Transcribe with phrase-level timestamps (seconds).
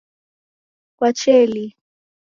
[0.97, 1.75] Kwachee lihi?